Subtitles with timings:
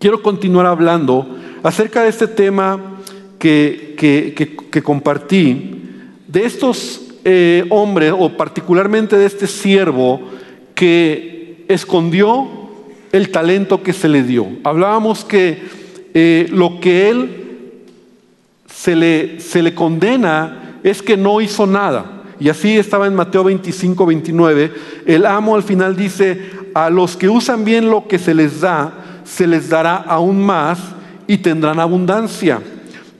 [0.00, 1.26] quiero continuar hablando
[1.62, 2.96] acerca de este tema
[3.38, 5.82] que, compartí,
[6.26, 10.20] de estos eh, hombres, o particularmente de este siervo
[10.74, 12.48] que escondió
[13.12, 14.48] el talento que se le dio.
[14.64, 15.62] Hablábamos que
[16.14, 17.36] eh, lo que él
[18.66, 22.22] se le condena es que no hizo nada.
[22.40, 24.72] Y así estaba en Mateo 25, 29.
[25.04, 26.40] El amo al final dice,
[26.72, 30.78] a los que usan bien lo que se les da, se les dará aún más
[31.26, 32.60] y tendrán abundancia.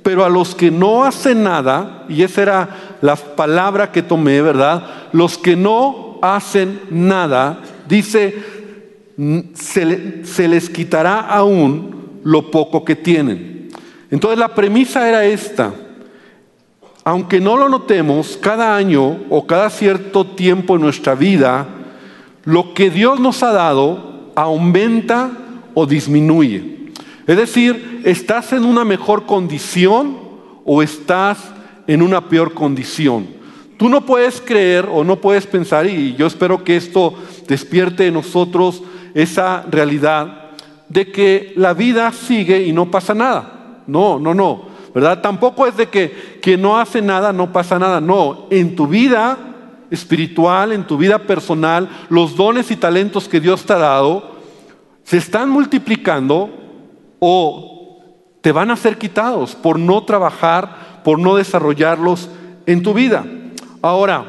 [0.02, 2.68] Pero a los que no hacen nada, y esa era
[3.00, 4.84] la palabra que tomé, ¿verdad?
[5.12, 8.34] Los que no hacen nada, dice,
[9.54, 13.68] se, se les quitará aún lo poco que tienen.
[14.10, 15.72] Entonces la premisa era esta
[17.04, 21.66] aunque no lo notemos, cada año o cada cierto tiempo en nuestra vida,
[22.44, 25.30] lo que Dios nos ha dado aumenta
[25.74, 26.92] o disminuye.
[27.26, 30.16] Es decir, ¿estás en una mejor condición
[30.64, 31.38] o estás
[31.86, 33.28] en una peor condición?
[33.76, 37.14] Tú no puedes creer o no puedes pensar, y yo espero que esto
[37.46, 38.82] despierte en nosotros
[39.14, 40.50] esa realidad
[40.88, 43.82] de que la vida sigue y no pasa nada.
[43.86, 44.70] No, no, no.
[44.94, 45.20] ¿verdad?
[45.20, 48.00] Tampoco es de que quien no hace nada no pasa nada.
[48.00, 49.38] No, en tu vida
[49.90, 54.29] espiritual, en tu vida personal, los dones y talentos que Dios te ha dado
[55.10, 56.48] se están multiplicando
[57.18, 57.98] o
[58.42, 62.28] te van a ser quitados por no trabajar, por no desarrollarlos
[62.64, 63.26] en tu vida.
[63.82, 64.24] Ahora,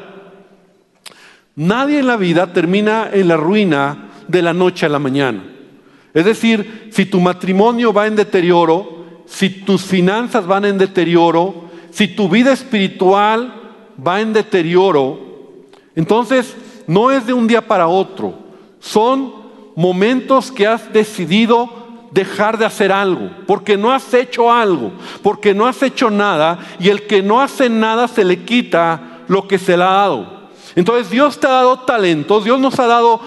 [1.54, 5.44] nadie en la vida termina en la ruina de la noche a la mañana.
[6.14, 12.08] Es decir, si tu matrimonio va en deterioro, si tus finanzas van en deterioro, si
[12.08, 13.54] tu vida espiritual
[14.04, 15.20] va en deterioro,
[15.94, 16.56] entonces
[16.88, 18.34] no es de un día para otro,
[18.80, 19.41] son
[19.74, 21.68] momentos que has decidido
[22.10, 24.92] dejar de hacer algo, porque no has hecho algo,
[25.22, 29.48] porque no has hecho nada, y el que no hace nada se le quita lo
[29.48, 30.42] que se le ha dado.
[30.74, 33.20] Entonces Dios te ha dado talentos, Dios nos ha dado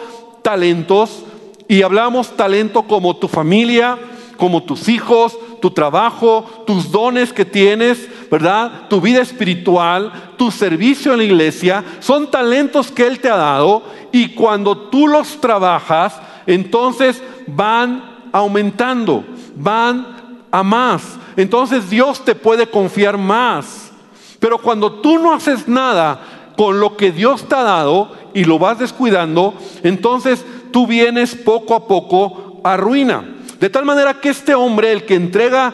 [0.43, 1.23] talentos,
[1.67, 3.97] y hablamos talento como tu familia,
[4.37, 8.87] como tus hijos, tu trabajo, tus dones que tienes, ¿verdad?
[8.89, 13.81] Tu vida espiritual, tu servicio en la iglesia, son talentos que Él te ha dado
[14.11, 19.23] y cuando tú los trabajas, entonces van aumentando,
[19.55, 21.17] van a más.
[21.37, 23.91] Entonces Dios te puede confiar más.
[24.39, 28.59] Pero cuando tú no haces nada con lo que Dios te ha dado y lo
[28.59, 33.35] vas descuidando, entonces tú vienes poco a poco a ruina.
[33.59, 35.73] De tal manera que este hombre, el que entrega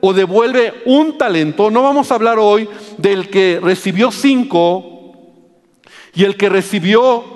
[0.00, 5.12] o devuelve un talento, no vamos a hablar hoy del que recibió cinco
[6.14, 7.35] y el que recibió,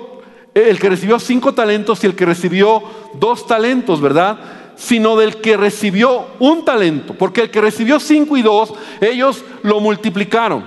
[0.53, 2.83] el que recibió cinco talentos y el que recibió
[3.15, 4.39] dos talentos, ¿verdad?
[4.75, 9.79] Sino del que recibió un talento, porque el que recibió cinco y dos, ellos lo
[9.79, 10.65] multiplicaron.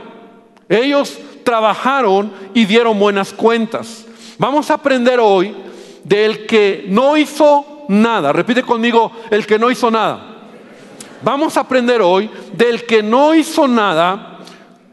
[0.69, 4.07] Ellos trabajaron y dieron buenas cuentas.
[4.39, 5.55] Vamos a aprender hoy
[6.03, 8.33] del que no hizo nada.
[8.33, 10.35] Repite conmigo, el que no hizo nada.
[11.23, 14.41] Vamos a aprender hoy del que no hizo nada,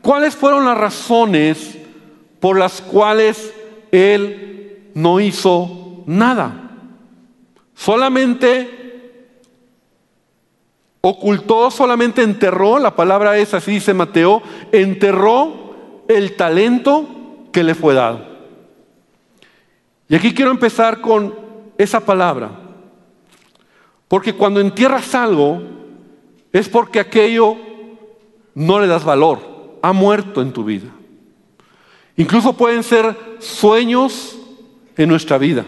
[0.02, 1.78] cuáles fueron las razones
[2.40, 3.53] por las cuales
[3.91, 4.51] él
[4.94, 6.72] no hizo nada.
[7.74, 8.81] Solamente
[11.02, 14.41] ocultó, solamente enterró, la palabra es así dice Mateo,
[14.72, 17.07] enterró el talento
[17.52, 18.25] que le fue dado.
[20.07, 21.34] Y aquí quiero empezar con
[21.78, 22.52] esa palabra.
[24.08, 25.62] Porque cuando entierras algo,
[26.52, 27.56] es porque aquello
[28.53, 30.90] no le das valor, ha muerto en tu vida.
[32.18, 34.38] Incluso pueden ser sueños
[34.97, 35.66] en nuestra vida,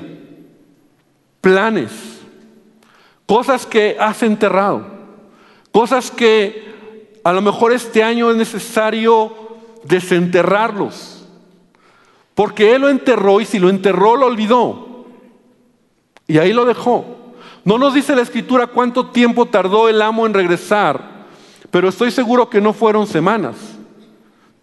[1.41, 1.91] planes,
[3.25, 4.85] cosas que has enterrado,
[5.71, 6.73] cosas que
[7.23, 9.31] a lo mejor este año es necesario
[9.83, 11.25] desenterrarlos,
[12.35, 15.05] porque Él lo enterró y si lo enterró lo olvidó.
[16.27, 17.05] Y ahí lo dejó.
[17.65, 21.27] No nos dice la escritura cuánto tiempo tardó el amo en regresar,
[21.71, 23.55] pero estoy seguro que no fueron semanas,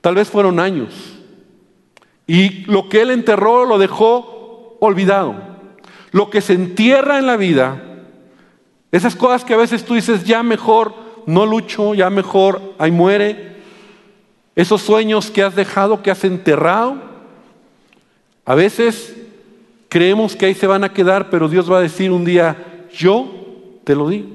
[0.00, 1.16] tal vez fueron años.
[2.26, 4.29] Y lo que él enterró lo dejó
[4.80, 5.36] olvidado.
[6.10, 7.82] Lo que se entierra en la vida,
[8.90, 10.94] esas cosas que a veces tú dices, ya mejor
[11.26, 13.60] no lucho, ya mejor ahí muere.
[14.56, 16.96] Esos sueños que has dejado, que has enterrado,
[18.44, 19.16] a veces
[19.88, 23.30] creemos que ahí se van a quedar, pero Dios va a decir un día, yo
[23.84, 24.28] te lo di.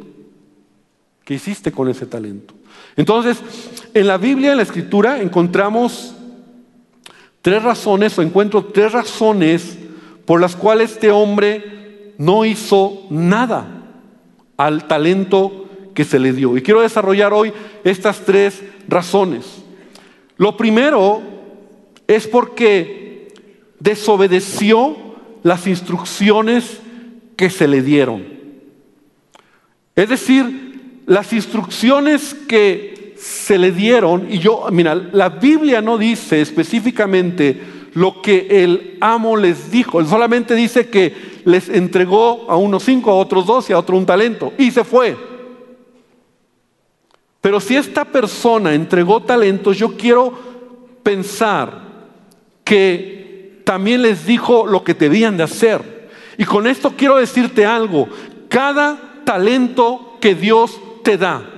[1.26, 2.54] ¿Qué hiciste con ese talento?
[2.96, 3.42] Entonces,
[3.94, 6.16] en la Biblia, en la Escritura, encontramos
[7.42, 9.78] tres razones, o encuentro tres razones
[10.26, 13.68] por las cuales este hombre no hizo nada
[14.58, 16.58] al talento que se le dio.
[16.58, 19.64] Y quiero desarrollar hoy estas tres razones.
[20.38, 21.22] Lo primero
[22.08, 23.34] es porque
[23.80, 24.96] desobedeció
[25.44, 26.80] las instrucciones
[27.36, 28.26] que se le dieron.
[29.96, 36.42] Es decir, las instrucciones que se le dieron, y yo, mira, la Biblia no dice
[36.42, 42.84] específicamente lo que el amo les dijo, él solamente dice que les entregó a unos
[42.84, 45.18] cinco, a otros dos y a otro un talento, y se fue.
[47.40, 50.34] Pero si esta persona entregó talentos, yo quiero
[51.04, 51.84] pensar
[52.66, 56.10] que también les dijo lo que debían de hacer.
[56.38, 58.10] Y con esto quiero decirte algo,
[58.50, 61.50] cada talento que Dios te da,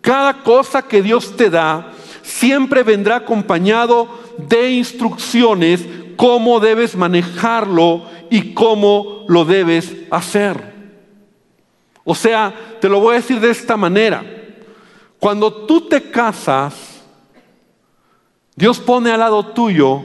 [0.00, 1.90] cada cosa que Dios te da,
[2.22, 5.84] siempre vendrá acompañado de instrucciones
[6.16, 10.72] cómo debes manejarlo y cómo lo debes hacer.
[12.04, 14.24] O sea, te lo voy a decir de esta manera.
[15.18, 17.02] Cuando tú te casas,
[18.54, 20.02] Dios pone al lado tuyo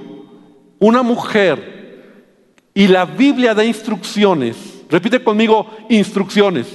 [0.80, 2.24] una mujer
[2.74, 4.56] y la Biblia da instrucciones.
[4.90, 6.68] Repite conmigo, instrucciones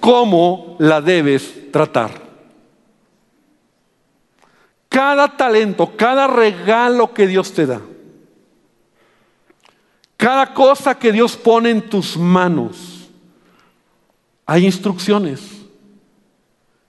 [0.00, 2.29] cómo la debes tratar.
[4.90, 7.80] Cada talento, cada regalo que Dios te da,
[10.16, 13.08] cada cosa que Dios pone en tus manos,
[14.44, 15.40] hay instrucciones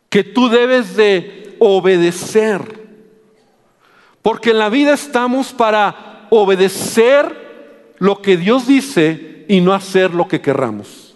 [0.09, 2.81] que tú debes de obedecer.
[4.23, 10.27] Porque en la vida estamos para obedecer lo que Dios dice y no hacer lo
[10.27, 11.15] que querramos.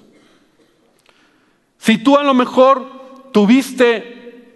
[1.80, 4.54] Si tú a lo mejor tuviste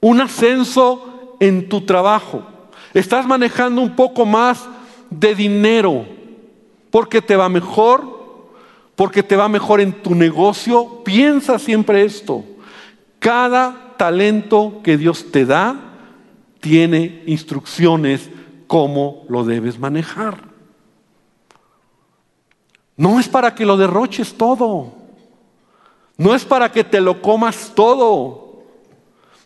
[0.00, 2.42] un ascenso en tu trabajo,
[2.94, 4.68] estás manejando un poco más
[5.10, 6.06] de dinero,
[6.90, 8.18] porque te va mejor,
[8.96, 12.44] porque te va mejor en tu negocio, piensa siempre esto.
[13.18, 15.76] Cada talento que Dios te da
[16.60, 18.28] tiene instrucciones
[18.66, 20.48] cómo lo debes manejar.
[22.96, 24.92] No es para que lo derroches todo.
[26.16, 28.47] No es para que te lo comas todo.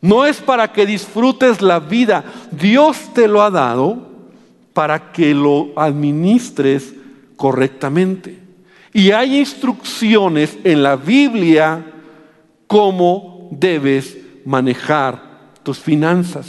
[0.03, 2.25] No es para que disfrutes la vida.
[2.51, 4.09] Dios te lo ha dado
[4.75, 6.93] para que lo administres
[7.37, 8.39] correctamente.
[8.93, 11.87] Y hay instrucciones en la Biblia
[12.67, 15.23] cómo debes manejar
[15.63, 16.47] tus finanzas.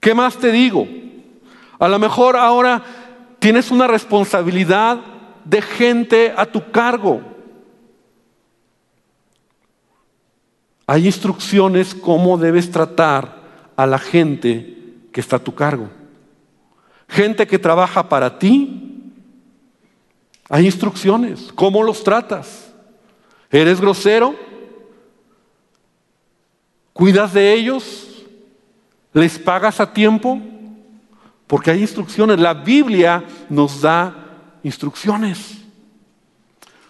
[0.00, 0.88] ¿Qué más te digo?
[1.78, 2.82] A lo mejor ahora
[3.38, 4.98] tienes una responsabilidad
[5.44, 7.20] de gente a tu cargo.
[10.86, 13.40] Hay instrucciones cómo debes tratar
[13.76, 14.76] a la gente
[15.12, 15.88] que está a tu cargo.
[17.08, 19.12] Gente que trabaja para ti.
[20.48, 21.52] Hay instrucciones.
[21.54, 22.72] ¿Cómo los tratas?
[23.50, 24.34] ¿Eres grosero?
[26.92, 28.08] ¿Cuidas de ellos?
[29.12, 30.40] ¿Les pagas a tiempo?
[31.46, 32.38] Porque hay instrucciones.
[32.38, 34.14] La Biblia nos da
[34.62, 35.58] instrucciones.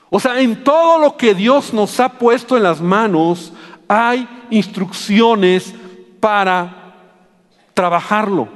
[0.09, 3.53] O sea, en todo lo que Dios nos ha puesto en las manos,
[3.95, 5.75] hay instrucciones
[6.19, 6.95] para
[7.75, 8.49] trabajarlo.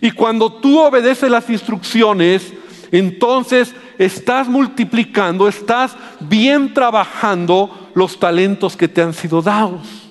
[0.00, 2.52] Y cuando tú obedeces las instrucciones,
[2.90, 10.10] entonces estás multiplicando, estás bien trabajando los talentos que te han sido dados.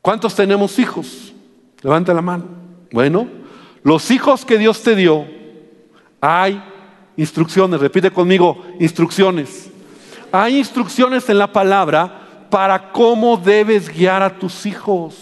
[0.00, 1.32] ¿Cuántos tenemos hijos?
[1.82, 2.46] Levanta la mano.
[2.90, 3.28] Bueno,
[3.84, 5.24] los hijos que Dios te dio,
[6.20, 6.60] hay
[7.16, 7.80] instrucciones.
[7.80, 9.71] Repite conmigo, instrucciones.
[10.32, 15.14] Hay instrucciones en la palabra para cómo debes guiar a tus hijos.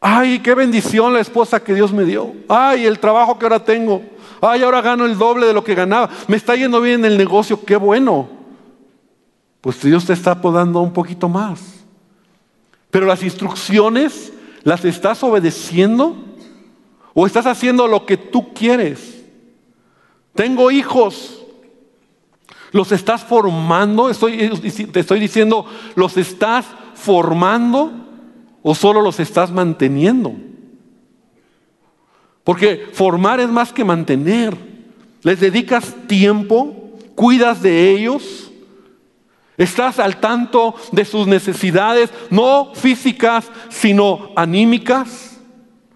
[0.00, 2.32] Ay, qué bendición la esposa que Dios me dio.
[2.48, 4.02] Ay, el trabajo que ahora tengo.
[4.40, 6.10] Ay, ahora gano el doble de lo que ganaba.
[6.28, 8.28] Me está yendo bien en el negocio, qué bueno.
[9.60, 11.84] Pues Dios te está podando un poquito más.
[12.90, 16.16] Pero las instrucciones, ¿las estás obedeciendo?
[17.14, 19.24] ¿O estás haciendo lo que tú quieres?
[20.34, 21.45] Tengo hijos.
[22.76, 24.10] ¿Los estás formando?
[24.12, 25.64] Te estoy diciendo,
[25.94, 27.90] ¿los estás formando
[28.62, 30.34] o solo los estás manteniendo?
[32.44, 34.54] Porque formar es más que mantener.
[35.22, 38.52] Les dedicas tiempo, cuidas de ellos,
[39.56, 45.40] estás al tanto de sus necesidades, no físicas, sino anímicas.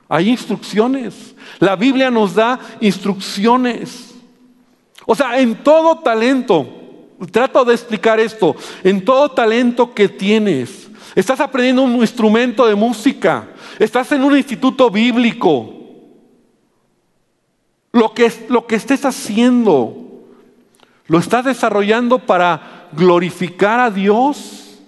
[0.09, 1.37] Hay instrucciones.
[1.59, 4.10] La Biblia nos da instrucciones.
[5.13, 6.69] O sea, en todo talento,
[7.33, 13.49] trato de explicar esto, en todo talento que tienes, estás aprendiendo un instrumento de música,
[13.81, 15.75] estás en un instituto bíblico,
[17.91, 19.97] lo que, lo que estés haciendo,
[21.09, 24.79] ¿Lo estás desarrollando para glorificar a Dios?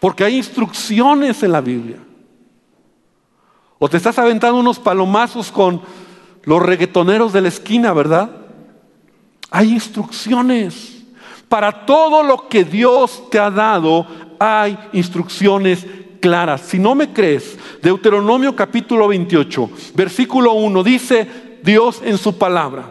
[0.00, 1.98] Porque hay instrucciones en la Biblia.
[3.78, 5.82] O te estás aventando unos palomazos con
[6.42, 8.45] los reggaetoneros de la esquina, ¿verdad?
[9.50, 10.92] Hay instrucciones.
[11.48, 14.06] Para todo lo que Dios te ha dado,
[14.38, 15.86] hay instrucciones
[16.20, 16.62] claras.
[16.62, 22.84] Si no me crees, Deuteronomio capítulo 28, versículo 1, dice Dios en su palabra,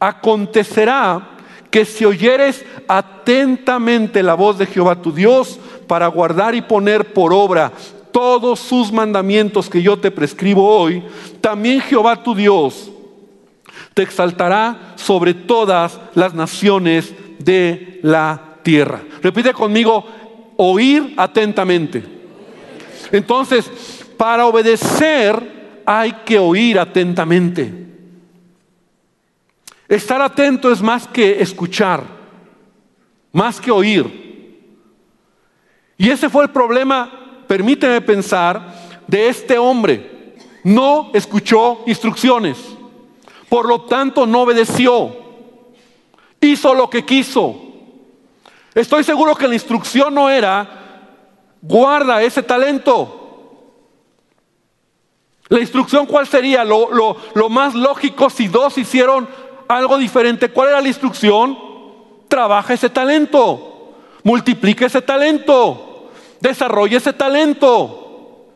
[0.00, 1.36] acontecerá
[1.70, 7.34] que si oyeres atentamente la voz de Jehová tu Dios para guardar y poner por
[7.34, 7.72] obra
[8.10, 11.04] todos sus mandamientos que yo te prescribo hoy,
[11.42, 12.90] también Jehová tu Dios
[14.02, 19.02] exaltará sobre todas las naciones de la tierra.
[19.22, 20.04] Repite conmigo,
[20.56, 22.02] oír atentamente.
[23.12, 23.70] Entonces,
[24.16, 27.72] para obedecer hay que oír atentamente.
[29.88, 32.02] Estar atento es más que escuchar,
[33.32, 34.28] más que oír.
[35.96, 38.74] Y ese fue el problema, permíteme pensar,
[39.06, 40.34] de este hombre.
[40.62, 42.58] No escuchó instrucciones,
[43.48, 45.16] por lo tanto no obedeció,
[46.40, 47.56] hizo lo que quiso.
[48.74, 51.16] Estoy seguro que la instrucción no era,
[51.62, 53.14] guarda ese talento.
[55.48, 56.62] La instrucción cuál sería?
[56.62, 59.28] Lo, lo más lógico si dos hicieron
[59.66, 60.50] algo diferente.
[60.50, 61.58] ¿Cuál era la instrucción?
[62.28, 68.46] Trabaja ese talento, multiplica ese talento, desarrolla ese talento.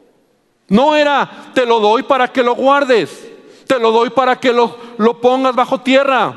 [0.68, 3.31] No era, te lo doy para que lo guardes,
[3.72, 6.34] te lo doy para que lo, lo pongas bajo tierra.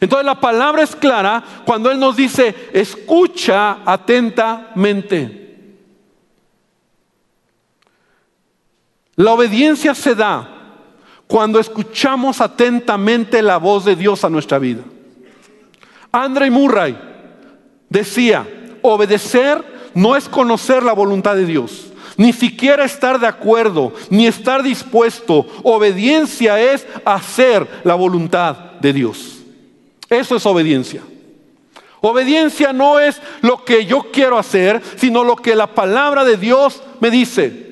[0.00, 5.42] Entonces la palabra es clara cuando Él nos dice, escucha atentamente.
[9.16, 10.48] La obediencia se da
[11.26, 14.82] cuando escuchamos atentamente la voz de Dios a nuestra vida.
[16.10, 16.98] Andre Murray
[17.90, 18.46] decía,
[18.80, 24.62] obedecer no es conocer la voluntad de Dios, ni siquiera estar de acuerdo, ni estar
[24.62, 25.46] dispuesto.
[25.62, 29.38] Obediencia es hacer la voluntad de Dios.
[30.08, 31.02] Eso es obediencia.
[32.00, 36.82] Obediencia no es lo que yo quiero hacer, sino lo que la palabra de Dios
[37.00, 37.64] me dice.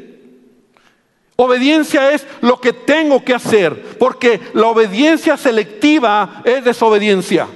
[1.37, 7.47] Obediencia es lo que tengo que hacer, porque la obediencia selectiva es desobediencia.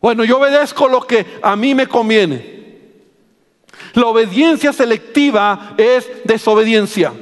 [0.00, 2.53] Bueno, yo obedezco lo que a mí me conviene.
[3.94, 7.12] La obediencia selectiva es desobediencia.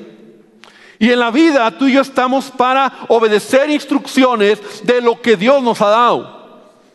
[0.99, 5.62] Y en la vida tú y yo estamos para obedecer instrucciones de lo que Dios
[5.62, 6.43] nos ha dado.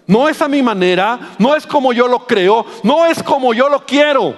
[0.07, 3.67] No es a mi manera, no es como yo lo creo, no es como yo
[3.67, 4.33] lo quiero.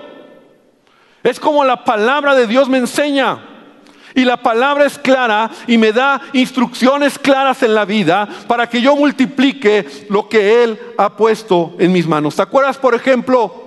[1.22, 3.46] Es como la palabra de Dios me enseña.
[4.15, 8.81] Y la palabra es clara y me da instrucciones claras en la vida para que
[8.81, 12.36] yo multiplique lo que Él ha puesto en mis manos.
[12.36, 13.59] ¿Te acuerdas, por ejemplo,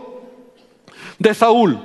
[1.23, 1.79] de Saúl?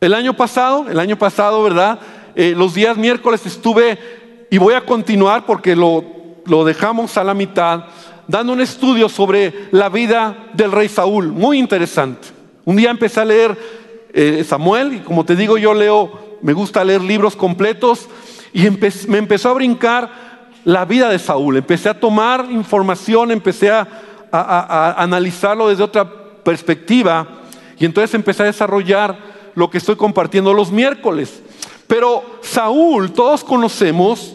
[0.00, 2.00] El año pasado, el año pasado, ¿verdad?
[2.34, 3.98] Eh, los días miércoles estuve,
[4.50, 6.04] y voy a continuar porque lo,
[6.46, 7.84] lo dejamos a la mitad,
[8.26, 11.28] dando un estudio sobre la vida del rey Saúl.
[11.28, 12.28] Muy interesante.
[12.64, 13.56] Un día empecé a leer
[14.12, 18.08] eh, Samuel, y como te digo, yo leo, me gusta leer libros completos,
[18.52, 18.68] y
[19.06, 20.10] me empezó a brincar
[20.64, 21.56] la vida de Saúl.
[21.56, 23.86] Empecé a tomar información, empecé a,
[24.32, 26.10] a analizarlo desde otra
[26.42, 27.39] perspectiva,
[27.80, 29.18] y entonces empecé a desarrollar
[29.54, 31.42] lo que estoy compartiendo los miércoles.
[31.86, 34.34] Pero Saúl, todos conocemos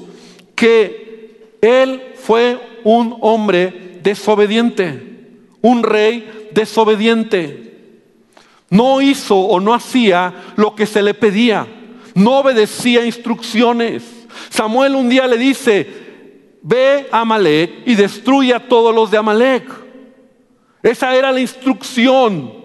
[0.55, 7.77] que él fue un hombre desobediente, un rey desobediente.
[8.71, 11.67] No hizo o no hacía lo que se le pedía.
[12.15, 14.03] No obedecía instrucciones.
[14.49, 15.87] Samuel un día le dice,
[16.63, 19.69] ve a Amalek y destruye a todos los de Amalek.
[20.81, 22.64] Esa era la instrucción.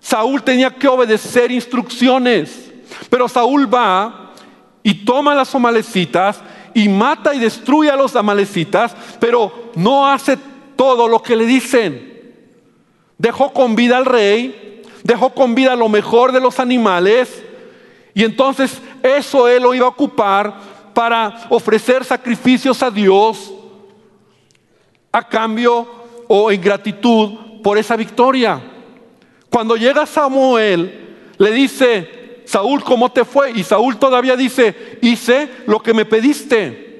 [0.00, 2.70] Saúl tenía que obedecer instrucciones.
[3.08, 4.32] Pero Saúl va
[4.82, 6.40] y toma las amalecitas
[6.74, 10.38] y mata y destruye a los amalecitas, pero no hace
[10.76, 12.34] todo lo que le dicen.
[13.18, 17.44] Dejó con vida al rey, dejó con vida lo mejor de los animales
[18.14, 20.54] y entonces eso él lo iba a ocupar
[20.94, 23.52] para ofrecer sacrificios a Dios
[25.12, 25.86] a cambio
[26.28, 28.60] o en gratitud por esa victoria.
[29.50, 33.52] Cuando llega Samuel, le dice, Saúl, ¿cómo te fue?
[33.52, 36.90] Y Saúl todavía dice, hice lo que me pediste.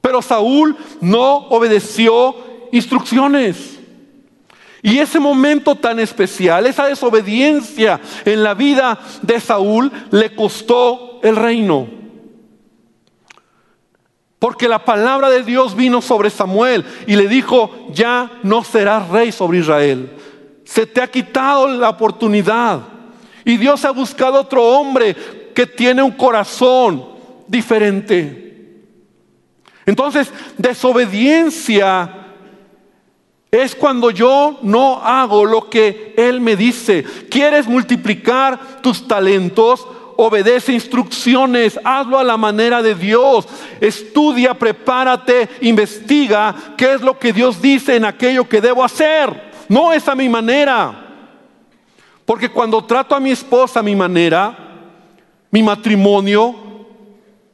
[0.00, 2.34] Pero Saúl no obedeció
[2.72, 3.78] instrucciones.
[4.82, 11.36] Y ese momento tan especial, esa desobediencia en la vida de Saúl le costó el
[11.36, 11.86] reino.
[14.38, 19.32] Porque la palabra de Dios vino sobre Samuel y le dijo, ya no serás rey
[19.32, 20.16] sobre Israel.
[20.72, 22.82] Se te ha quitado la oportunidad.
[23.44, 25.16] Y Dios ha buscado otro hombre
[25.52, 27.04] que tiene un corazón
[27.48, 28.86] diferente.
[29.84, 32.28] Entonces, desobediencia
[33.50, 37.04] es cuando yo no hago lo que Él me dice.
[37.28, 39.84] ¿Quieres multiplicar tus talentos?
[40.16, 43.48] Obedece instrucciones, hazlo a la manera de Dios.
[43.80, 49.49] Estudia, prepárate, investiga qué es lo que Dios dice en aquello que debo hacer.
[49.70, 51.06] No es a mi manera.
[52.24, 54.56] Porque cuando trato a mi esposa a mi manera,
[55.48, 56.56] mi matrimonio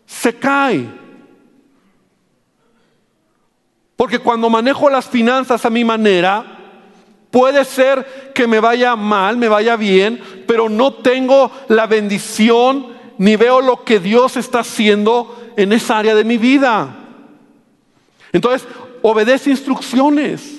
[0.06, 0.88] se cae.
[3.96, 6.42] Porque cuando manejo las finanzas a mi manera,
[7.30, 13.37] puede ser que me vaya mal, me vaya bien, pero no tengo la bendición ni
[13.37, 16.96] veo lo que Dios está haciendo en esa área de mi vida.
[18.32, 18.66] Entonces,
[19.02, 20.55] obedece instrucciones.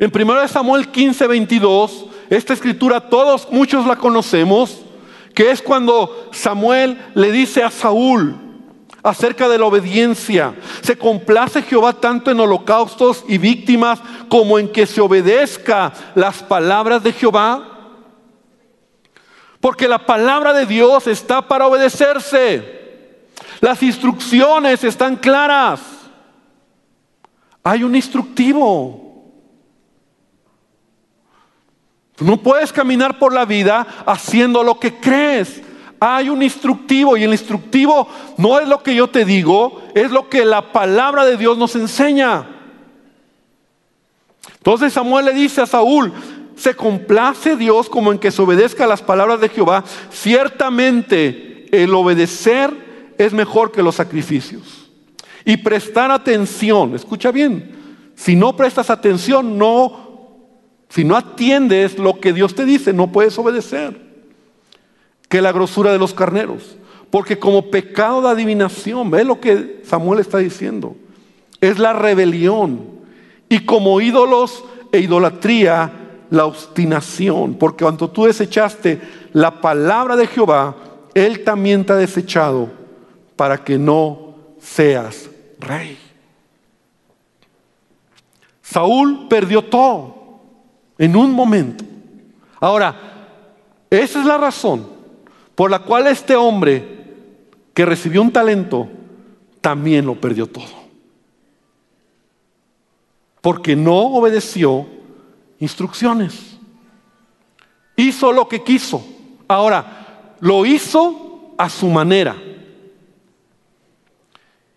[0.00, 4.80] En 1 Samuel 15, 22, esta escritura todos, muchos la conocemos,
[5.34, 8.34] que es cuando Samuel le dice a Saúl,
[9.02, 10.54] acerca de la obediencia.
[10.80, 17.02] Se complace Jehová tanto en holocaustos y víctimas como en que se obedezca las palabras
[17.02, 17.66] de Jehová.
[19.60, 23.26] Porque la palabra de Dios está para obedecerse.
[23.60, 25.82] Las instrucciones están claras.
[27.62, 29.09] Hay un instructivo.
[32.20, 35.62] No puedes caminar por la vida haciendo lo que crees
[36.00, 38.08] hay un instructivo y el instructivo
[38.38, 41.76] no es lo que yo te digo, es lo que la palabra de Dios nos
[41.76, 42.48] enseña.
[44.56, 46.10] Entonces Samuel le dice a Saúl,
[46.56, 49.84] se complace Dios como en que se obedezca a las palabras de Jehová.
[50.10, 54.90] Ciertamente el obedecer es mejor que los sacrificios.
[55.44, 57.76] Y prestar atención, escucha bien,
[58.14, 60.09] si no prestas atención, no,
[60.90, 63.98] si no atiendes lo que Dios te dice, no puedes obedecer
[65.28, 66.76] que la grosura de los carneros.
[67.10, 70.96] Porque como pecado de adivinación, ve lo que Samuel está diciendo,
[71.60, 73.00] es la rebelión.
[73.48, 75.92] Y como ídolos e idolatría,
[76.30, 77.54] la obstinación.
[77.54, 79.00] Porque cuando tú desechaste
[79.32, 80.76] la palabra de Jehová,
[81.14, 82.68] Él también te ha desechado
[83.36, 85.96] para que no seas rey.
[88.60, 90.19] Saúl perdió todo
[91.00, 91.82] en un momento.
[92.60, 92.94] Ahora,
[93.88, 94.86] esa es la razón
[95.54, 97.00] por la cual este hombre
[97.72, 98.86] que recibió un talento
[99.62, 100.78] también lo perdió todo.
[103.40, 104.86] Porque no obedeció
[105.58, 106.58] instrucciones.
[107.96, 109.02] Hizo lo que quiso.
[109.48, 112.36] Ahora, lo hizo a su manera.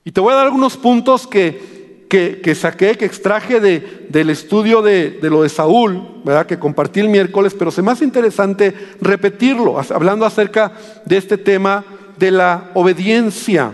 [0.05, 1.82] Y te voy a dar algunos puntos que
[2.13, 6.45] que, saqué, que extraje de, del estudio de, lo de Saúl, ¿verdad?
[6.45, 8.71] que compartí el miércoles, pero se me hace interesante
[9.01, 10.73] repetirlo, hablando acerca
[11.05, 11.83] de este tema
[12.19, 13.73] de la obediencia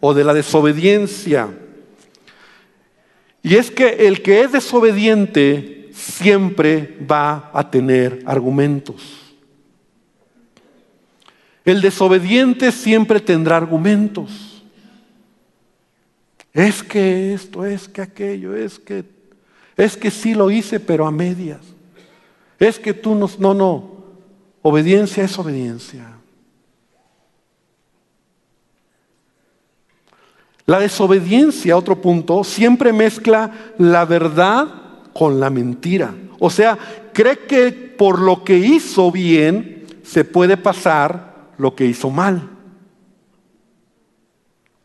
[0.00, 1.48] o de la desobediencia.
[3.42, 9.34] Y es que el que es desobediente siempre va a tener argumentos.
[11.64, 14.47] El desobediente siempre tendrá argumentos.
[16.52, 19.04] Es que esto, es que aquello, es que,
[19.76, 21.60] es que sí lo hice, pero a medias.
[22.58, 23.98] Es que tú no, no, no.
[24.62, 26.18] Obediencia es obediencia.
[30.66, 34.68] La desobediencia, otro punto, siempre mezcla la verdad
[35.14, 36.14] con la mentira.
[36.38, 36.78] O sea,
[37.12, 42.50] cree que por lo que hizo bien se puede pasar lo que hizo mal.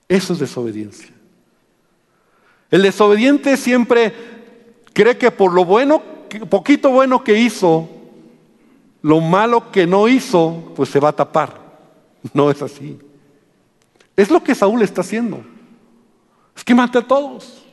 [0.07, 1.12] Eso es desobediencia.
[2.73, 4.11] El desobediente siempre
[4.93, 6.01] cree que por lo bueno,
[6.49, 7.87] poquito bueno que hizo,
[9.03, 11.61] lo malo que no hizo, pues se va a tapar.
[12.33, 12.97] No es así.
[14.15, 15.43] Es lo que Saúl está haciendo.
[16.57, 17.63] Es que maté a todos.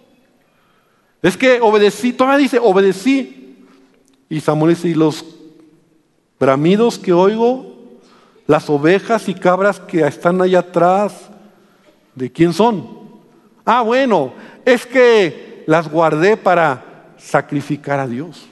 [1.23, 3.65] Es que obedecí, todavía dice, obedecí.
[4.29, 5.25] Y Samuel dice, y los
[6.39, 7.75] bramidos que oigo,
[8.47, 11.31] las ovejas y cabras que están allá atrás,
[12.15, 13.01] ¿de quién son?
[13.65, 14.33] Ah, bueno,
[14.73, 18.47] es que las guardé para sacrificar a Dios.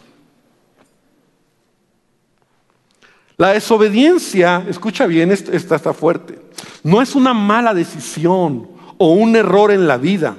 [3.37, 6.41] La desobediencia, escucha bien, esta está fuerte,
[6.83, 10.37] no es una mala decisión o un error en la vida.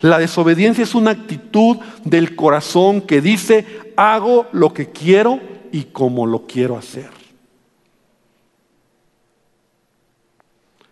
[0.00, 5.40] La desobediencia es una actitud del corazón que dice, hago lo que quiero
[5.72, 7.08] y como lo quiero hacer.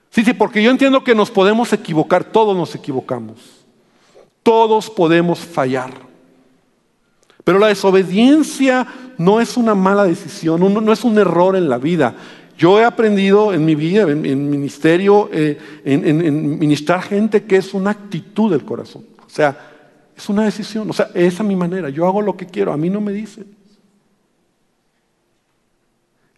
[0.09, 3.64] Sí, sí, porque yo entiendo que nos podemos equivocar, todos nos equivocamos.
[4.45, 5.91] Todos podemos fallar.
[7.43, 8.87] Pero la desobediencia
[9.19, 12.15] no es una mala decisión, no, es un error en la vida.
[12.57, 17.91] Yo he aprendido en mi vida, en, ministerio, eh, en, ministrar gente que es una
[17.91, 19.05] actitud del corazón.
[19.27, 19.59] O sea,
[20.17, 20.89] es una decisión.
[20.89, 21.89] O sea, esa es mi manera.
[21.89, 22.73] Yo hago lo que quiero.
[22.73, 23.47] A mí no me dicen.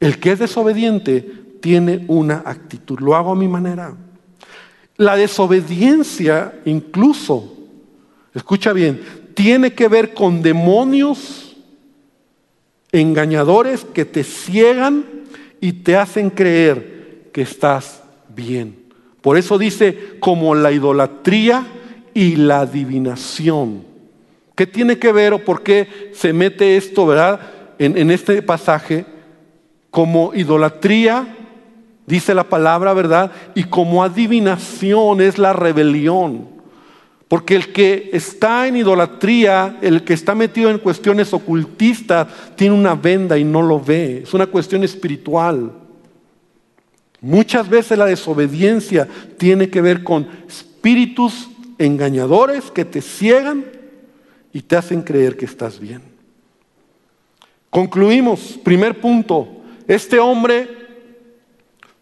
[0.01, 1.21] El que es desobediente
[1.61, 3.95] tiene una actitud, lo hago a mi manera.
[4.97, 7.56] La desobediencia incluso,
[8.39, 9.01] escucha bien,
[9.35, 11.57] tiene que ver con demonios
[12.93, 15.05] engañadores que te ciegan
[15.61, 18.03] y te hacen creer que estás
[18.35, 18.77] bien.
[19.21, 21.67] Por eso dice como la idolatría
[22.15, 23.85] y la adivinación.
[24.55, 27.41] ¿Qué tiene que ver o por qué se mete esto, verdad,
[27.79, 29.05] en, en este pasaje?
[29.91, 31.37] Como idolatría
[32.07, 33.33] dice la palabra, ¿verdad?
[33.55, 36.56] Y como adivinación es la rebelión.
[37.29, 42.95] Porque el que está en idolatría, el que está metido en cuestiones ocultistas, tiene una
[42.95, 44.23] venda y no lo ve.
[44.23, 45.73] Es una cuestión espiritual.
[47.21, 49.09] Muchas veces la desobediencia
[49.39, 53.65] tiene que ver con espíritus engañadores que te ciegan
[54.53, 56.03] y te hacen creer que estás bien.
[57.71, 59.49] Concluimos, primer punto,
[59.89, 60.69] este hombre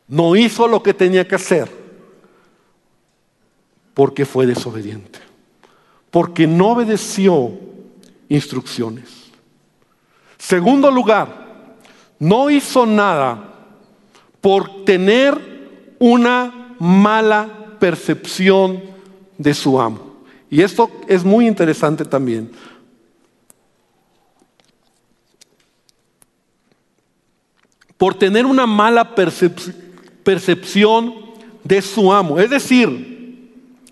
[0.06, 1.83] no hizo lo que tenía que hacer
[3.94, 5.20] porque fue desobediente,
[6.10, 7.52] porque no obedeció
[8.28, 9.08] instrucciones.
[10.36, 11.76] Segundo lugar,
[12.18, 13.52] no hizo nada
[14.40, 18.82] por tener una mala percepción
[19.38, 20.24] de su amo.
[20.50, 22.50] Y esto es muy interesante también.
[27.96, 29.14] Por tener una mala
[30.24, 31.14] percepción
[31.62, 32.38] de su amo.
[32.38, 33.13] Es decir,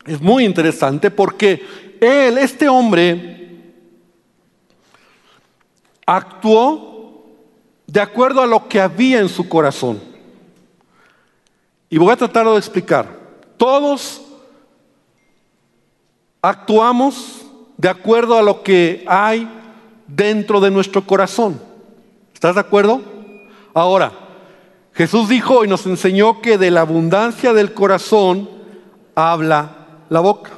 [0.06, 1.62] es muy interesante porque
[2.00, 3.62] él, este hombre,
[6.06, 7.26] actuó
[7.86, 10.00] de acuerdo a lo que había en su corazón.
[11.88, 13.06] Y voy a tratar de explicar.
[13.56, 14.22] Todos
[16.40, 17.42] actuamos
[17.76, 19.48] de acuerdo a lo que hay
[20.06, 21.60] dentro de nuestro corazón.
[22.32, 23.00] ¿Estás de acuerdo?
[23.74, 24.12] Ahora,
[24.94, 28.48] Jesús dijo y nos enseñó que de la abundancia del corazón
[29.14, 29.81] habla
[30.12, 30.50] la boca.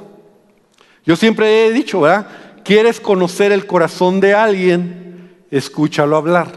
[1.05, 2.27] Yo siempre he dicho, ¿verdad?
[2.63, 5.45] ¿Quieres conocer el corazón de alguien?
[5.49, 6.51] Escúchalo hablar.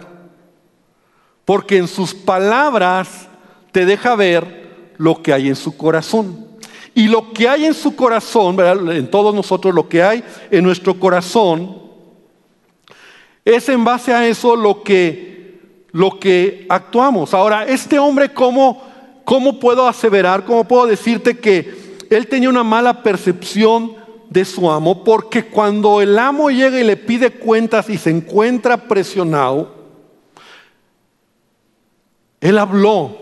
[1.45, 3.29] Porque en sus palabras
[3.71, 6.47] te deja ver lo que hay en su corazón.
[6.95, 8.97] Y lo que hay en su corazón, ¿verdad?
[8.97, 11.81] en todos nosotros, lo que hay en nuestro corazón,
[13.45, 15.39] es en base a eso lo que
[15.93, 17.33] lo que actuamos.
[17.33, 18.83] Ahora, este hombre, ¿cómo,
[19.25, 23.97] ¿cómo puedo aseverar, cómo puedo decirte que él tenía una mala percepción
[24.31, 25.05] de su amo?
[25.05, 29.75] Porque cuando el amo llega y le pide cuentas y se encuentra presionado,
[32.41, 33.17] él habló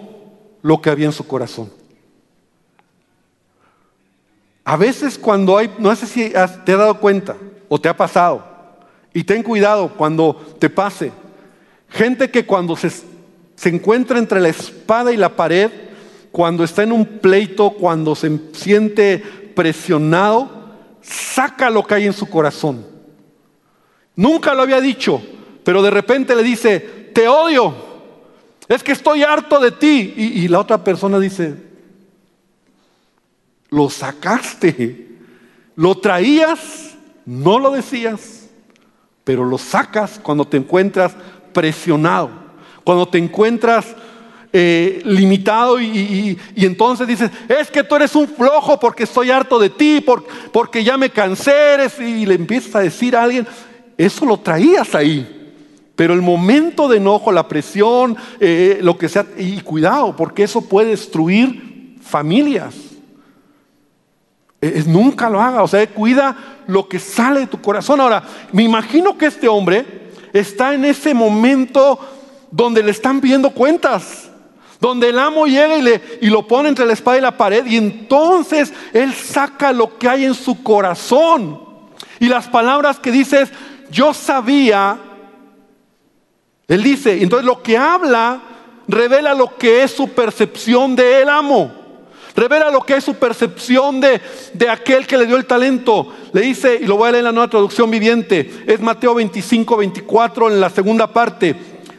[0.63, 1.71] lo que había en su corazón.
[4.65, 7.37] A veces cuando hay, no sé si te has dado cuenta
[7.69, 8.45] o te ha pasado,
[9.15, 11.13] y ten cuidado cuando te pase,
[11.89, 15.71] Gente que cuando se, se encuentra entre la espada y la pared,
[16.37, 19.17] cuando está en un pleito, cuando se siente
[19.55, 20.51] presionado,
[21.01, 22.85] saca lo que hay en su corazón.
[24.15, 25.23] Nunca lo había dicho,
[25.65, 26.79] pero de repente le dice,
[27.15, 27.75] te odio,
[28.69, 30.13] es que estoy harto de ti.
[30.15, 31.57] Y, la otra persona dice,
[33.71, 35.09] lo sacaste,
[35.75, 38.51] lo traías, no lo decías,
[39.25, 41.17] pero lo sacas cuando te encuentras
[41.55, 42.29] presionado,
[42.85, 43.97] cuando te encuentras
[44.59, 49.69] eh, limitado y, entonces dices, es que tú eres un flojo porque estoy harto de
[49.69, 50.03] ti,
[50.51, 53.47] porque ya me cansé, y le empiezas a decir a alguien,
[53.99, 55.53] eso lo traías ahí.
[55.95, 60.63] Pero el momento de enojo, la presión, eh, lo que sea, y cuidado, porque eso
[60.63, 62.75] puede destruir familias.
[64.59, 66.35] Es, nunca lo haga, o sea, cuida
[66.67, 68.01] lo que sale de tu corazón.
[68.01, 69.85] Ahora, me imagino que este hombre
[70.33, 72.01] está en ese momento
[72.51, 74.26] donde le están pidiendo cuentas.
[74.81, 77.65] Donde el amo llega y, le, y lo pone entre la espada y la pared
[77.67, 81.61] y entonces él saca lo que hay en su corazón.
[82.21, 83.53] Y las palabras que dice es,
[83.91, 84.99] yo sabía,
[86.69, 88.41] él dice, entonces lo que habla
[88.89, 91.73] revela lo que es su percepción de el amo.
[92.35, 94.21] Revela lo que es su percepción de,
[94.53, 96.13] de aquel que le dio el talento.
[96.35, 99.75] Le dice, y lo voy a leer en la nueva traducción viviente, es Mateo 25,
[99.75, 101.57] 24 en la segunda parte.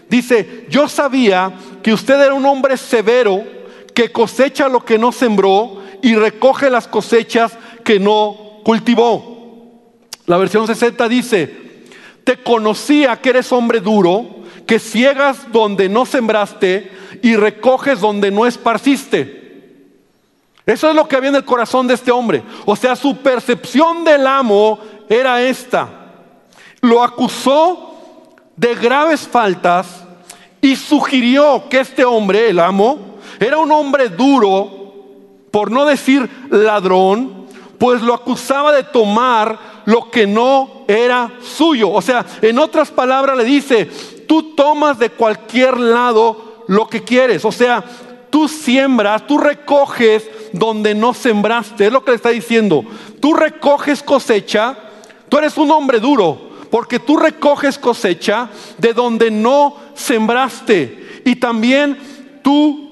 [0.08, 1.52] Dice, yo sabía
[1.88, 3.46] que usted era un hombre severo,
[3.94, 7.54] que cosecha lo que no sembró y recoge las cosechas
[7.86, 9.80] que no cultivó.
[10.26, 11.86] La versión 60 dice,
[12.26, 14.26] te conocía que eres hombre duro,
[14.66, 19.80] que ciegas donde no sembraste y recoges donde no esparciste.
[20.66, 22.44] Eso es lo que había en el corazón de este hombre.
[22.66, 25.88] O sea, su percepción del amo era esta.
[26.82, 30.04] Lo acusó de graves faltas
[30.62, 34.70] y sugirió que este hombre, el amo, era un hombre duro,
[35.52, 41.92] por no decir ladrón, pues lo acusaba de tomar lo que no era suyo.
[41.92, 43.86] O sea, en otras palabras le dice,
[44.28, 47.46] tú tomas de cualquier lado lo que quieres.
[47.46, 47.84] O sea,
[48.30, 51.88] tú siembras, tú recoges donde no sembraste.
[51.88, 52.84] Es lo que le está diciendo.
[53.20, 54.78] Tú recoges cosecha,
[55.30, 61.22] tú eres un hombre duro, porque tú recoges cosecha de donde no sembraste.
[61.26, 61.98] Y también
[62.44, 62.88] tú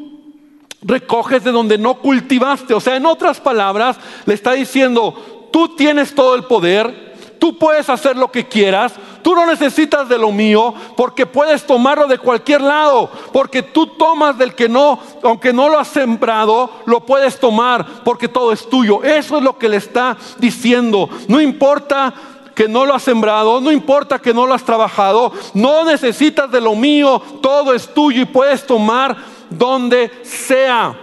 [0.82, 2.74] recoges de donde no cultivaste.
[2.74, 7.90] O sea, en otras palabras, le está diciendo, tú tienes todo el poder, tú puedes
[7.90, 12.62] hacer lo que quieras, tú no necesitas de lo mío, porque puedes tomarlo de cualquier
[12.62, 17.86] lado, porque tú tomas del que no, aunque no lo has sembrado, lo puedes tomar,
[18.04, 19.04] porque todo es tuyo.
[19.04, 21.10] Eso es lo que le está diciendo.
[21.28, 22.14] No importa
[22.56, 26.62] que no lo has sembrado, no importa que no lo has trabajado, no necesitas de
[26.62, 29.16] lo mío, todo es tuyo y puedes tomar
[29.50, 30.96] donde sea.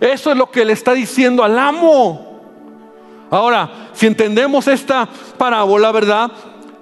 [0.00, 2.40] Eso es lo que le está diciendo al amo.
[3.30, 6.32] Ahora, si entendemos esta parábola, ¿verdad?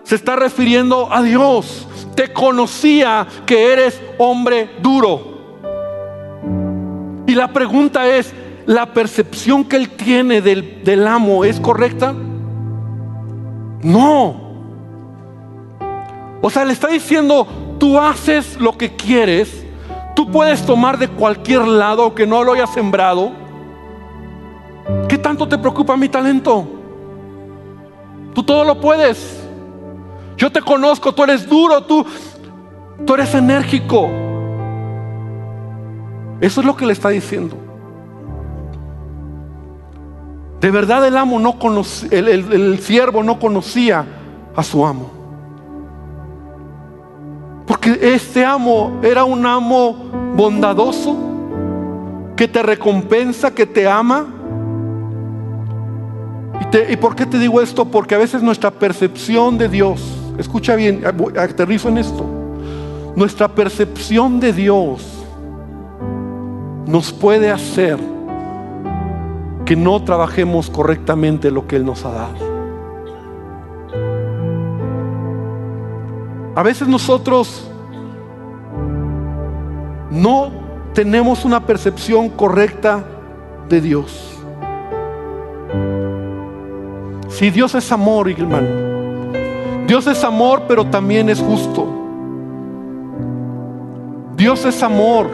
[0.05, 1.87] Se está refiriendo a Dios.
[2.15, 5.37] Te conocía que eres hombre duro.
[7.27, 8.33] Y la pregunta es,
[8.65, 12.15] ¿la percepción que él tiene del, del amo es correcta?
[13.83, 14.49] No.
[16.41, 17.47] O sea, le está diciendo,
[17.79, 19.67] tú haces lo que quieres
[20.19, 23.31] Tú puedes tomar de cualquier lado que no lo haya sembrado.
[25.09, 26.67] ¿Qué tanto te preocupa mi talento?
[28.35, 29.47] Tú todo lo puedes.
[30.37, 32.05] Yo te conozco, tú eres duro, tú,
[33.07, 34.11] tú eres enérgico.
[36.41, 37.57] Eso es lo que le está diciendo.
[40.61, 44.05] De verdad el amo no conocía, el, el siervo no conocía
[44.57, 45.11] a su amo.
[47.67, 49.93] Porque este amo era un amo
[50.35, 51.17] bondadoso,
[52.35, 54.27] que te recompensa, que te ama.
[56.89, 57.85] ¿Y, por qué te digo esto?
[57.85, 60.03] Porque a veces nuestra percepción de Dios,
[60.39, 61.03] escucha bien,
[61.37, 62.25] aterrizo en esto,
[63.17, 65.05] nuestra percepción de Dios
[66.87, 67.99] nos puede hacer
[69.69, 72.39] que no trabajemos correctamente lo que Él nos ha dado.
[76.55, 77.71] A veces nosotros
[80.11, 80.51] no
[80.95, 83.05] tenemos una percepción correcta
[83.69, 84.39] de Dios.
[87.29, 88.69] Si Dios es amor, hermano.
[89.87, 91.87] Dios es amor, pero también es justo.
[94.35, 95.29] Dios es amor,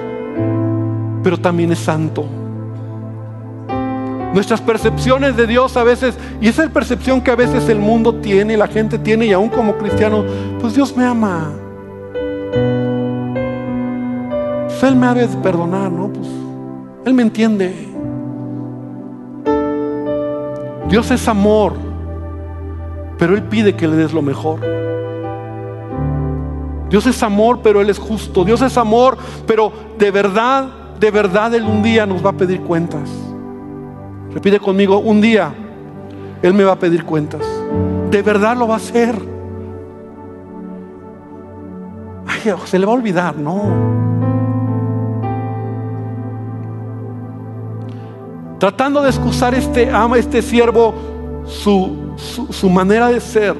[1.23, 2.27] pero también es santo.
[4.35, 8.57] Nuestras percepciones de Dios a veces, y esa percepción que a veces el mundo tiene,
[8.57, 10.25] la gente tiene, y aún como cristiano,
[10.61, 11.53] pues Dios me ama.
[14.65, 16.09] Pues Él me ha de perdonar, ¿no?
[16.09, 16.27] Pues
[17.05, 17.73] Él me entiende.
[20.89, 21.75] Dios es amor,
[23.17, 24.59] pero Él pide que le des lo mejor.
[26.91, 28.45] Dios es amor, pero Él es justo.
[28.45, 29.17] Dios es amor,
[29.47, 30.67] pero de verdad,
[30.99, 33.24] de verdad Él un día nos va a pedir cuentas.
[34.35, 35.55] Repite conmigo, un día
[36.43, 37.43] Él me va a pedir cuentas.
[38.11, 39.15] De verdad lo va a hacer.
[42.27, 43.95] Ay, se le va a olvidar, no.
[48.59, 50.95] Tratando de excusar este ama, este siervo,
[51.45, 53.57] su, su, manera de ser.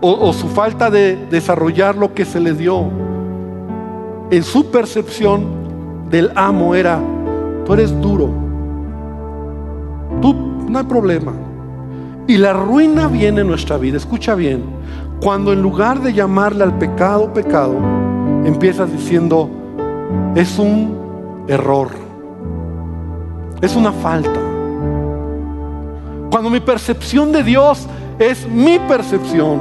[0.00, 2.90] O, o su falta de desarrollar lo que se le dio.
[4.30, 7.00] En su percepción del amo era
[7.66, 8.30] Tú eres duro.
[10.22, 10.34] Tú
[10.68, 11.32] no hay problema.
[12.28, 13.96] Y la ruina viene en nuestra vida.
[13.96, 14.64] Escucha bien.
[15.20, 17.74] Cuando en lugar de llamarle al pecado, pecado,
[18.44, 19.50] empiezas diciendo,
[20.34, 21.88] es un error.
[23.60, 24.40] Es una falta.
[26.30, 29.60] Cuando mi percepción de Dios es mi percepción,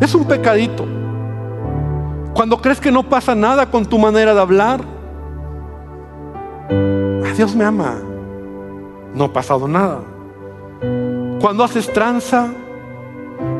[0.00, 0.84] es un pecadito.
[2.34, 4.80] Cuando crees que no pasa nada con tu manera de hablar,
[7.36, 7.96] Dios me ama.
[9.14, 10.00] No ha pasado nada.
[11.40, 12.48] Cuando haces tranza,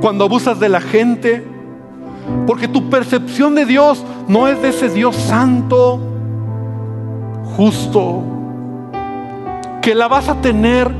[0.01, 1.45] cuando abusas de la gente,
[2.47, 6.01] porque tu percepción de Dios no es de ese Dios santo,
[7.57, 8.23] justo,
[9.81, 10.91] que la vas a tener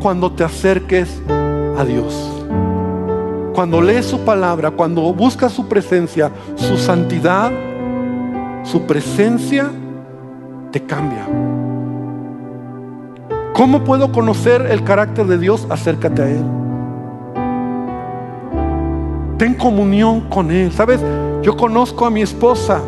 [0.00, 1.22] cuando te acerques
[1.76, 2.28] a Dios.
[3.54, 7.50] Cuando lees su palabra, cuando buscas su presencia, su santidad,
[8.64, 9.70] su presencia
[10.70, 11.26] te cambia.
[13.54, 15.66] ¿Cómo puedo conocer el carácter de Dios?
[15.70, 16.44] Acércate a Él.
[19.38, 20.72] Ten comunión con Él.
[20.72, 21.00] ¿Sabes?
[21.42, 22.80] Yo conozco a mi esposa.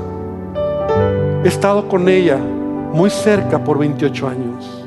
[1.45, 2.39] He estado con ella
[2.93, 4.87] muy cerca por 28 años.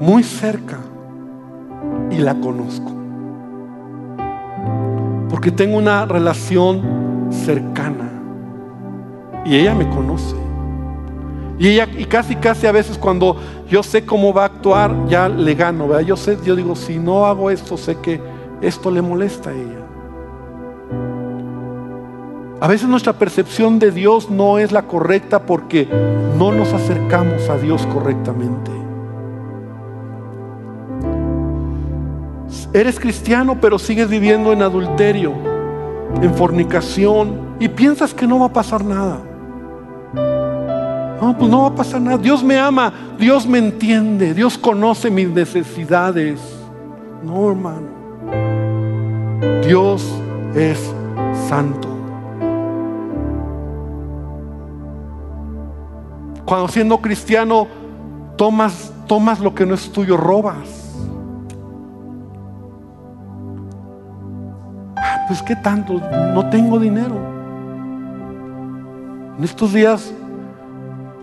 [0.00, 0.78] Muy cerca.
[2.10, 2.90] Y la conozco.
[5.28, 8.10] Porque tengo una relación cercana.
[9.44, 10.39] Y ella me conoce.
[11.62, 13.36] Y casi, casi a veces cuando
[13.68, 16.00] yo sé cómo va a actuar, ya le gano.
[16.00, 18.18] Yo sé, yo digo, si no hago esto, sé que
[18.62, 19.86] esto le molesta a ella.
[22.62, 25.86] A veces nuestra percepción de Dios no es la correcta porque
[26.38, 28.70] no nos acercamos a Dios correctamente.
[32.72, 35.34] Eres cristiano pero sigues viviendo en adulterio,
[36.22, 39.29] en fornicación y piensas que no va a pasar nada.
[41.20, 42.16] No, pues no va a pasar nada.
[42.16, 46.40] Dios me ama, Dios me entiende, Dios conoce mis necesidades.
[47.22, 48.00] No, hermano.
[49.62, 50.02] Dios
[50.54, 50.78] es
[51.48, 51.88] santo.
[56.46, 57.68] Cuando siendo cristiano
[58.36, 58.90] tomas,
[59.40, 60.96] lo que no es tuyo, robas.
[64.96, 66.00] Ah, pues qué tanto,
[66.34, 67.16] no tengo dinero.
[69.36, 70.12] En estos días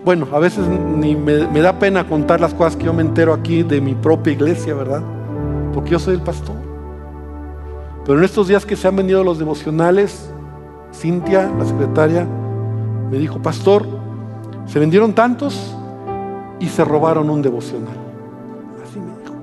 [0.04, 3.62] bueno, a veces ni me, da pena contar las cosas que yo me entero aquí
[3.62, 5.02] de mi propia iglesia, ¿verdad?
[5.74, 6.56] Porque yo soy el pastor.
[8.04, 10.30] Pero en estos días que se han venido los devocionales,
[10.94, 12.26] Cintia, la secretaria,
[13.10, 13.84] me dijo, pastor,
[14.66, 15.74] se vendieron tantos
[16.60, 17.96] y se robaron un devocional.
[18.82, 19.34] Así me dijo.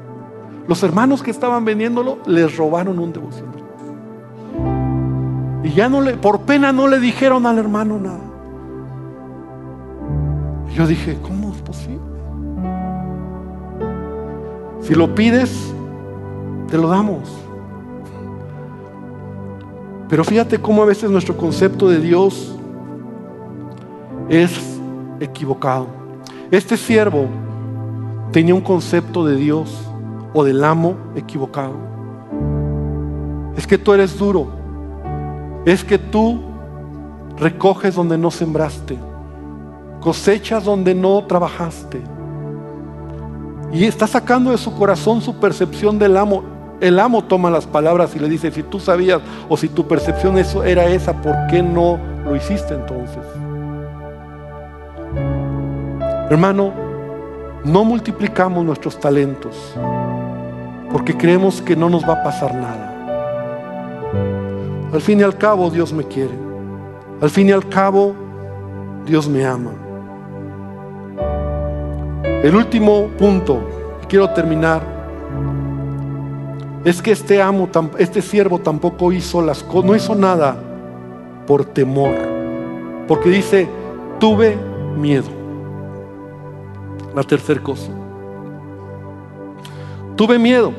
[0.67, 3.55] Los hermanos que estaban vendiéndolo les robaron un devocional.
[5.63, 8.34] Y ya no le, por pena no le dijeron al hermano nada.
[10.75, 12.01] Yo dije, ¿cómo es posible?
[14.81, 15.73] Si lo pides,
[16.69, 17.31] te lo damos.
[20.09, 22.57] Pero fíjate cómo a veces nuestro concepto de Dios
[24.27, 24.77] es
[25.21, 25.87] equivocado.
[26.51, 27.27] Este siervo
[28.33, 29.81] tenía un concepto de Dios
[30.33, 31.75] o del amo equivocado.
[33.55, 34.47] Es que tú eres duro.
[35.65, 36.41] Es que tú
[37.37, 39.14] recoges donde no sembraste
[40.05, 41.99] cosechas donde no trabajaste.
[43.73, 46.43] Y está sacando de su corazón su percepción del amo.
[46.79, 50.37] El amo toma las palabras y le dice, si tú sabías o si tu percepción
[50.37, 53.23] eso era esa, ¿por qué no lo hiciste entonces?
[56.29, 56.71] Hermano,
[57.63, 59.55] no multiplicamos nuestros talentos
[60.91, 62.91] porque creemos que no nos va a pasar nada.
[64.93, 66.37] Al fin y al cabo Dios me quiere.
[67.21, 68.13] Al fin y al cabo
[69.07, 69.71] Dios me ama.
[72.45, 73.57] El último punto,
[74.07, 74.79] quiero terminar,
[76.83, 80.55] es que este amo, este siervo tampoco hizo las cosas, no hizo nada
[81.47, 82.13] por temor,
[83.07, 83.67] porque dice,
[84.19, 84.55] tuve
[84.95, 85.25] miedo.
[87.15, 87.89] La tercera cosa,
[90.15, 90.71] tuve miedo.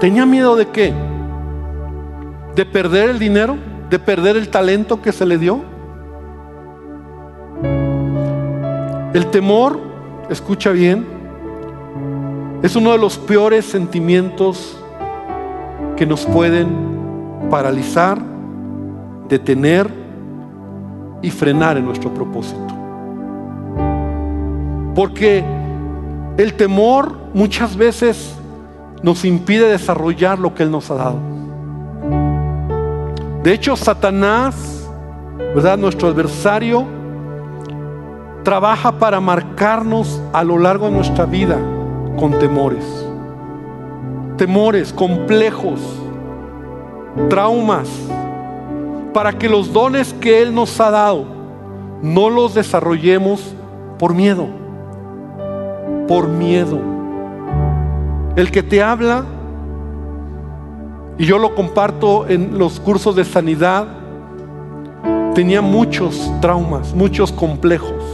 [0.00, 0.94] ¿Tenía miedo de qué?
[2.54, 3.77] ¿De perder el dinero?
[3.90, 5.62] De perder el talento que se le dio?
[9.14, 9.80] El temor,
[10.28, 11.06] escucha bien,
[12.62, 14.76] es uno de los peores sentimientos
[15.96, 16.68] que nos pueden
[17.50, 18.18] paralizar,
[19.28, 19.88] detener
[21.22, 22.74] y frenar en nuestro propósito.
[24.94, 25.44] Porque
[26.36, 28.34] el temor muchas veces
[29.02, 31.37] nos impide desarrollar lo que Él nos ha dado.
[33.42, 34.88] De hecho, Satanás,
[35.54, 35.78] ¿verdad?
[35.78, 36.84] Nuestro adversario,
[38.42, 41.58] trabaja para marcarnos a lo largo de nuestra vida
[42.18, 42.84] con temores.
[44.36, 45.80] Temores, complejos,
[47.28, 47.88] traumas,
[49.14, 51.24] para que los dones que Él nos ha dado
[52.02, 53.54] no los desarrollemos
[53.98, 54.46] por miedo.
[56.06, 56.80] Por miedo.
[58.36, 59.24] El que te habla
[61.18, 63.88] y yo lo comparto en los cursos de sanidad,
[65.34, 68.04] tenía muchos traumas, muchos complejos.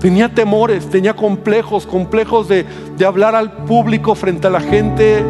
[0.00, 2.64] Tenía temores, tenía complejos, complejos de,
[3.06, 5.22] hablar al público frente a la gente,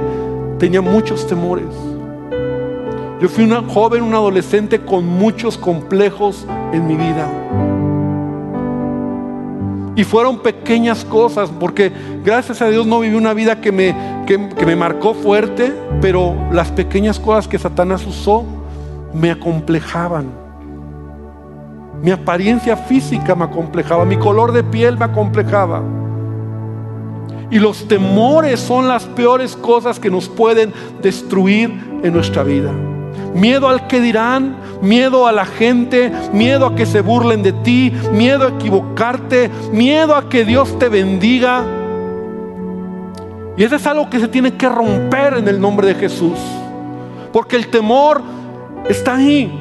[0.59, 1.67] tenía muchos temores.
[3.21, 7.29] Yo fui una joven, un adolescente con muchos complejos en mi vida.
[9.97, 11.93] Y fueron pequeñas cosas, porque
[12.25, 13.95] gracias a Dios no viví una vida que me,
[14.31, 18.45] que, me marcó fuerte, pero las pequeñas cosas que Satanás usó
[19.13, 20.27] me acomplejaban.
[22.01, 25.83] Mi apariencia física me acomplejaba, mi color de piel me acomplejaba.
[27.51, 30.73] Y los temores son las peores cosas que nos pueden
[31.03, 32.71] destruir en nuestra vida
[33.35, 37.93] miedo al que dirán, miedo a la gente, miedo a que se burlen de ti,
[38.13, 41.80] miedo a equivocarte, miedo a que Dios te bendiga.
[43.57, 46.39] Y eso es algo que se tiene que romper en el nombre de Jesús.
[47.33, 48.23] Porque el temor
[48.89, 49.53] está ahí.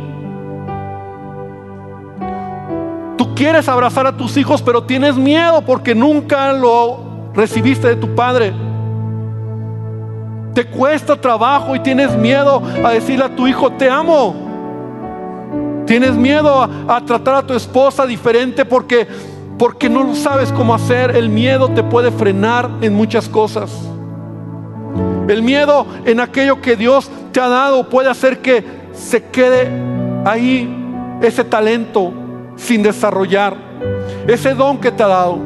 [3.17, 8.15] Tú quieres abrazar a tus hijos, pero tienes miedo porque nunca lo recibiste de tu
[8.15, 8.53] padre
[10.59, 14.35] te cuesta trabajo y tienes miedo a decirle a tu hijo, te amo.
[15.85, 19.07] Tienes miedo a, tratar a tu esposa diferente porque,
[19.59, 21.15] porque no sabes cómo hacer.
[21.15, 23.69] El miedo te puede frenar en muchas cosas.
[25.27, 29.69] El miedo en aquello que Dios te ha dado puede hacer que se quede
[30.25, 30.75] ahí
[31.21, 32.11] ese talento
[32.55, 33.55] sin desarrollar.
[34.27, 35.37] Ese don que te ha dado.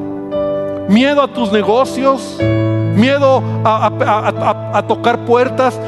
[0.88, 2.38] Miedo a tus negocios,
[2.96, 5.80] miedo a, tocar puertas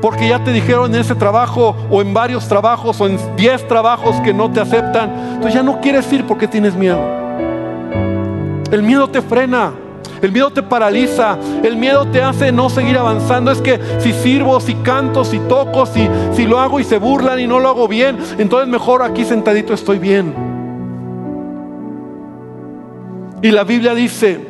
[0.00, 4.16] porque ya te dijeron en ese trabajo o en varios trabajos o en 10 trabajos
[4.22, 5.34] que no te aceptan.
[5.34, 7.19] Entonces ya no quieres ir porque tienes miedo.
[8.70, 9.72] El miedo te frena.
[10.22, 13.50] El miedo te paraliza, el miedo te hace no seguir avanzando.
[13.50, 17.40] Es que si sirvo, si canto, si toco, si, si lo hago y se burlan
[17.40, 20.34] y no lo hago bien, entonces mejor aquí sentadito estoy bien.
[23.40, 24.48] Y la Biblia dice,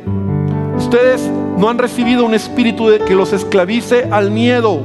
[0.75, 4.81] ustedes no han recibido un espíritu de que los esclavice al miedo.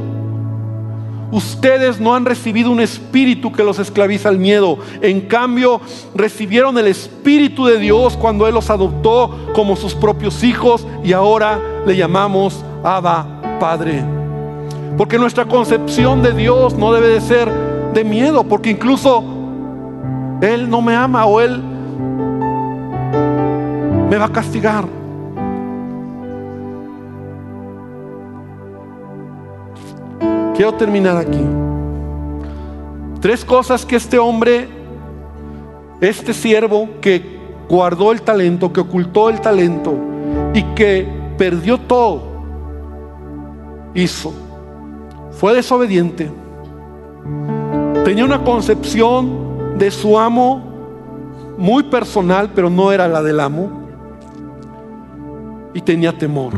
[1.32, 4.78] Ustedes no han recibido un espíritu que los esclaviza al miedo.
[5.02, 5.80] En cambio,
[6.14, 11.60] recibieron el espíritu de Dios cuando Él los adoptó como sus propios hijos y ahora
[11.84, 14.04] le llamamos Abba Padre.
[14.96, 17.50] Porque nuestra concepción de Dios no debe de ser
[17.92, 19.24] de miedo, porque incluso
[20.40, 21.60] Él no me ama o Él
[24.08, 24.84] me va a castigar.
[30.56, 31.44] Quiero terminar aquí.
[33.20, 34.66] Tres cosas que este hombre,
[36.00, 37.36] este siervo que
[37.68, 39.94] guardó el talento, que ocultó el talento
[40.54, 42.22] y que perdió todo,
[43.92, 44.32] hizo.
[45.32, 46.30] Fue desobediente.
[48.04, 50.62] Tenía una concepción de su amo
[51.58, 53.82] muy personal, pero no era la del amo.
[55.74, 56.54] Y tenía temor.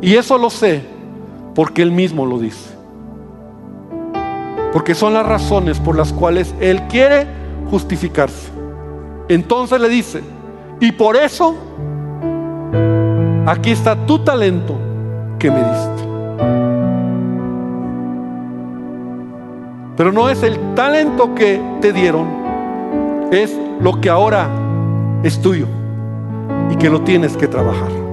[0.00, 0.99] Y eso lo sé
[1.60, 2.70] porque Él mismo lo dice.
[4.72, 7.26] Porque son las razones por las cuales Él quiere
[7.70, 8.48] justificarse.
[9.28, 10.22] Entonces le dice,
[10.80, 11.54] y por eso,
[13.44, 14.74] aquí está tu talento
[15.38, 16.02] que me diste.
[19.98, 22.26] Pero no es el talento que te dieron,
[23.32, 24.48] es lo que ahora
[25.22, 25.66] es tuyo
[26.70, 28.09] y que lo tienes que trabajar.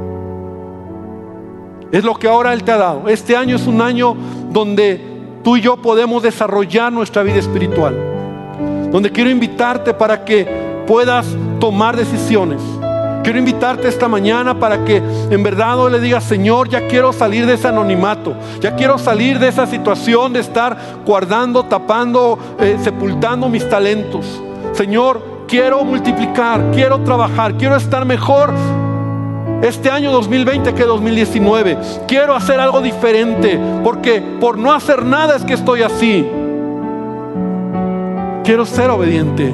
[1.91, 3.07] Es lo que ahora Él te ha dado.
[3.07, 4.15] Este año es un año
[4.51, 5.01] donde
[5.43, 7.95] tú y yo podemos desarrollar nuestra vida espiritual.
[8.91, 10.45] Donde quiero invitarte para que
[10.85, 11.27] puedas
[11.59, 12.61] tomar decisiones.
[13.23, 17.45] Quiero invitarte esta mañana para que en verdad hoy le digas, Señor, ya quiero salir
[17.45, 23.49] de ese anonimato, ya quiero salir de esa situación de estar guardando, tapando, eh, sepultando
[23.49, 24.41] mis talentos.
[24.71, 28.53] Señor, quiero multiplicar, quiero trabajar, quiero estar mejor
[29.61, 31.77] este año 2020 que 2019.
[32.07, 36.27] Quiero hacer algo diferente porque por no hacer nada es que estoy así.
[38.43, 39.53] Quiero ser obediente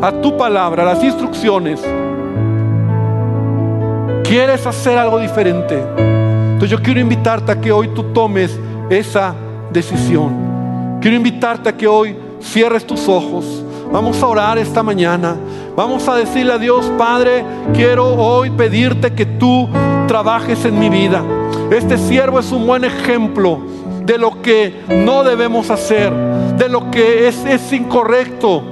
[0.00, 1.80] a tu palabra, a las instrucciones.
[4.24, 5.74] ¿Quieres hacer algo diferente?
[5.74, 9.34] Entonces yo quiero invitarte a que hoy tú tomes esa
[9.70, 10.98] decisión.
[11.00, 13.64] Quiero invitarte a que hoy cierres tus ojos.
[13.92, 15.36] Vamos a orar esta mañana.
[15.76, 19.68] Vamos a decirle a Dios, Padre, quiero hoy pedirte que tú
[20.08, 21.22] trabajes en mi vida.
[21.70, 23.60] Este siervo es un buen ejemplo
[24.04, 26.10] de lo que no debemos hacer,
[26.56, 28.62] de lo que es, es incorrecto,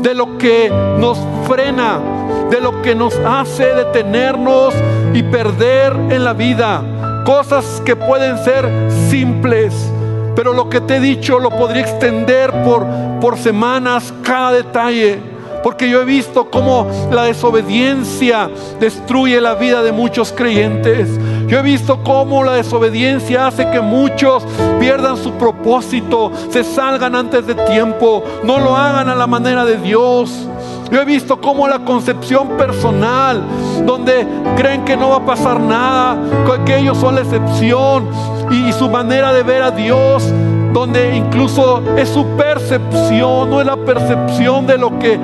[0.00, 2.00] de lo que nos frena,
[2.50, 4.74] de lo que nos hace detenernos
[5.12, 6.82] y perder en la vida.
[7.26, 8.66] Cosas que pueden ser
[9.10, 9.89] simples,
[10.40, 12.86] pero lo que te he dicho lo podría extender por,
[13.20, 15.20] por semanas, cada detalle.
[15.62, 18.48] Porque yo he visto cómo la desobediencia
[18.80, 21.10] destruye la vida de muchos creyentes.
[21.46, 24.42] Yo he visto cómo la desobediencia hace que muchos
[24.80, 29.76] pierdan su propósito, se salgan antes de tiempo, no lo hagan a la manera de
[29.76, 30.48] Dios.
[30.90, 33.44] Yo he visto cómo la concepción personal,
[33.84, 34.26] donde
[34.56, 36.16] creen que no va a pasar nada,
[36.64, 38.08] que ellos son la excepción,
[38.50, 40.24] y su manera de ver a Dios,
[40.72, 45.18] donde incluso es su percepción, no es la percepción de lo que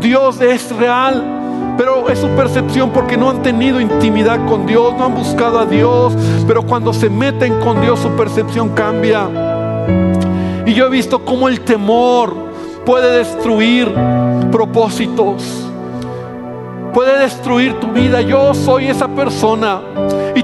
[0.00, 5.06] Dios es real, pero es su percepción porque no han tenido intimidad con Dios, no
[5.06, 6.14] han buscado a Dios,
[6.46, 9.28] pero cuando se meten con Dios su percepción cambia.
[10.66, 12.34] Y yo he visto cómo el temor
[12.84, 13.92] puede destruir
[14.50, 15.68] propósitos
[16.98, 18.20] puede destruir tu vida.
[18.22, 19.80] Yo soy esa persona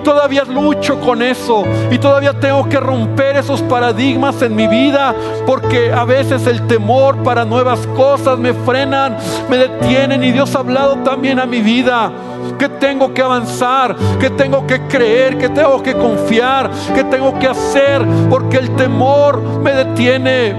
[0.05, 5.15] todavía lucho con eso y todavía tengo que romper esos paradigmas en mi vida
[5.47, 9.17] porque a veces el temor para nuevas cosas me frenan,
[9.49, 12.13] me detienen y Dios ha hablado también a mi vida
[12.59, 17.49] que tengo que avanzar, que tengo que creer, que tengo que confiar, que tengo que
[17.49, 20.55] hacer porque el temor me detiene.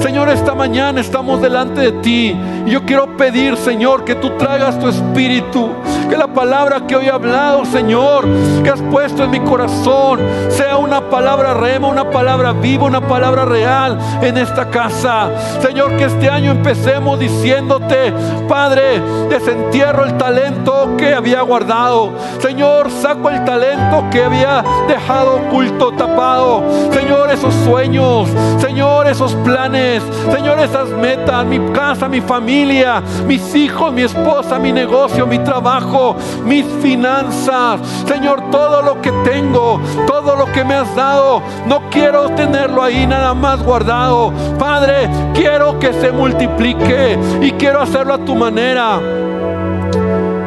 [0.00, 2.36] Señor, esta mañana estamos delante de ti.
[2.66, 5.70] Y yo quiero pedir, Señor, que tú traigas tu espíritu.
[6.08, 8.26] Que la palabra que hoy he hablado, Señor,
[8.62, 13.44] que has puesto en mi corazón, sea una palabra rema, una palabra viva, una palabra
[13.44, 15.30] real en esta casa.
[15.60, 18.12] Señor, que este año empecemos diciéndote,
[18.48, 22.12] Padre, desentierro el talento que había guardado.
[22.40, 26.62] Señor, saco el talento que había dejado oculto, tapado.
[26.92, 28.28] Señor, esos sueños,
[28.60, 30.02] Señor, esos planes
[30.32, 35.97] Señor, esas metas, mi casa, mi familia, mis hijos, mi esposa, mi negocio, mi trabajo,
[36.44, 37.80] mis finanzas.
[38.06, 43.06] Señor, todo lo que tengo, todo lo que me has dado, no quiero tenerlo ahí
[43.06, 44.32] nada más guardado.
[44.58, 49.00] Padre, quiero que se multiplique y quiero hacerlo a tu manera.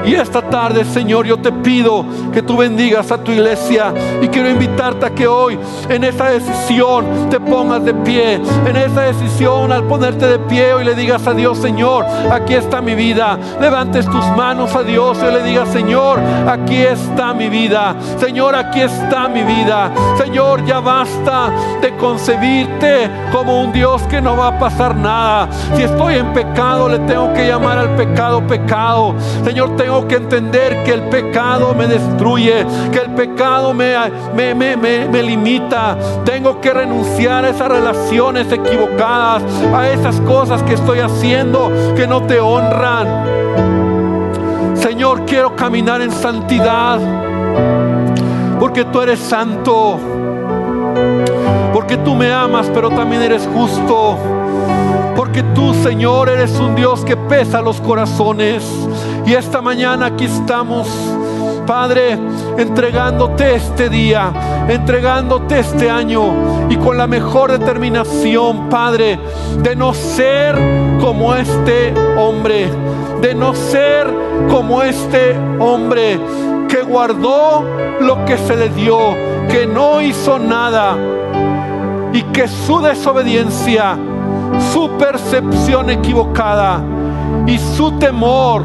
[0.06, 4.50] Y esta tarde, Señor, yo te pido que tú bendigas a tu iglesia y quiero
[4.50, 8.42] invitarte a que hoy en esa decisión te pongas de pie.
[8.66, 12.82] En esa decisión al ponerte de pie hoy le digas a Dios, Señor, aquí está
[12.82, 13.38] mi vida.
[13.60, 17.96] Levantes tus manos a Dios y le digas, Señor, aquí está mi vida.
[18.18, 19.92] Señor, aquí está mi vida.
[20.18, 25.50] Señor, ya basta de concebirte como un Dios que no va a pasar nada.
[25.76, 29.16] Si estoy en pecado, le tengo que llamar al pecado pecado.
[29.44, 33.94] Señor, tengo tengo que entender que el pecado me destruye, que el pecado me,
[34.34, 35.98] me, me, me, limita.
[36.24, 39.44] Tengo que renunciar a esas relaciones equivocadas,
[39.76, 43.06] a esas cosas que estoy haciendo que no te honran.
[44.76, 46.98] Señor, quiero caminar en santidad,
[48.62, 50.00] porque tú eres santo,
[51.74, 54.18] porque tú me amas, pero también eres justo.
[55.16, 58.64] Porque tú, Señor, eres un Dios que pesa los corazones.
[59.26, 60.88] Y esta mañana aquí estamos,
[61.68, 62.18] Padre,
[62.58, 64.32] entregándote este día,
[64.68, 69.20] entregándote este año y con la mejor determinación, Padre,
[69.62, 70.56] de no ser
[71.00, 72.70] como este hombre,
[73.22, 74.08] de no ser
[74.50, 76.20] como este hombre
[76.68, 77.64] que guardó
[78.00, 78.98] lo que se le dio,
[79.50, 80.98] que no hizo nada
[82.14, 83.98] y que su desobediencia
[84.74, 86.82] su percepción equivocada
[87.48, 88.64] y su temor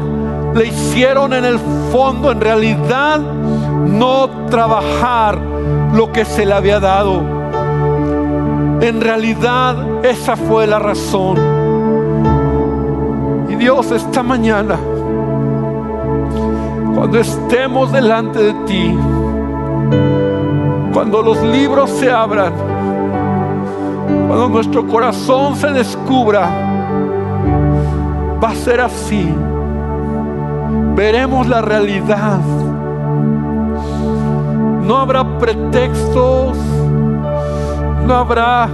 [0.53, 1.59] le hicieron en el
[1.91, 5.37] fondo, en realidad, no trabajar
[5.93, 7.21] lo que se le había dado.
[8.81, 11.37] En realidad, esa fue la razón.
[13.49, 14.77] Y Dios, esta mañana,
[16.95, 18.97] cuando estemos delante de ti,
[20.93, 22.76] cuando los libros se abran,
[24.27, 26.49] cuando nuestro corazón se descubra,
[28.43, 29.33] va a ser así.
[30.95, 32.39] Veremos la realidad.
[34.83, 36.57] No habrá pretextos,
[38.05, 38.69] no habrá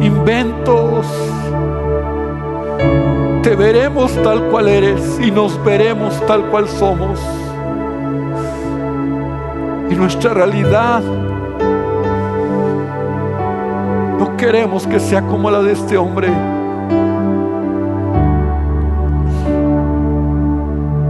[0.00, 1.06] inventos.
[3.42, 7.20] Te veremos tal cual eres y nos veremos tal cual somos.
[9.90, 11.02] Y nuestra realidad
[14.36, 16.28] queremos que sea como la de este hombre.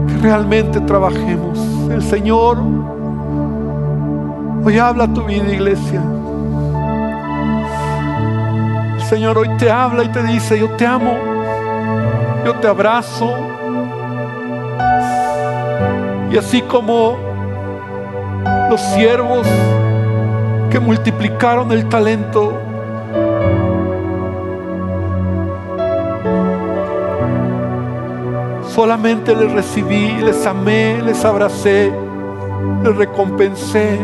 [0.09, 1.59] Que realmente trabajemos.
[1.91, 2.59] El Señor
[4.64, 6.03] hoy habla tu vida, iglesia.
[8.95, 11.14] El Señor hoy te habla y te dice, yo te amo,
[12.45, 13.35] yo te abrazo.
[16.31, 17.16] Y así como
[18.70, 19.47] los siervos
[20.70, 22.66] que multiplicaron el talento,
[28.77, 31.91] Solamente les recibí, les amé, les abracé.
[32.83, 33.99] le recompensé.